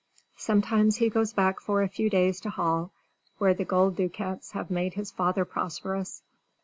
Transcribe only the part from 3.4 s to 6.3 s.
the gold ducats have made his father prosperous.